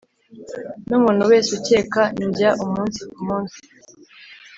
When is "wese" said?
1.31-1.49